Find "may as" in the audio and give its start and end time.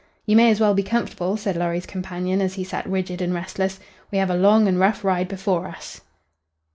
0.35-0.59